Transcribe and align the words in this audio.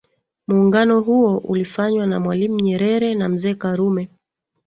Muungano 0.47 1.01
huo 1.01 1.37
ulifanywa 1.37 2.05
na 2.07 2.19
mwalimu 2.19 2.59
nyerere 2.59 3.15
na 3.15 3.29
mzee 3.29 3.53
karume 3.55 4.09